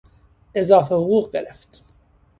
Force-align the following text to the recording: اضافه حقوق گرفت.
اضافه 0.55 0.95
حقوق 0.95 1.31
گرفت. 1.31 1.83